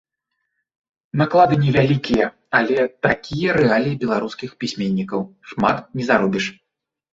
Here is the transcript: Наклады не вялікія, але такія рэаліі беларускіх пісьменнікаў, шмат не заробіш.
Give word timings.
Наклады 1.21 1.55
не 1.65 1.71
вялікія, 1.75 2.25
але 2.61 2.87
такія 3.07 3.49
рэаліі 3.59 4.01
беларускіх 4.07 4.49
пісьменнікаў, 4.65 5.21
шмат 5.55 5.75
не 6.01 6.11
заробіш. 6.11 6.45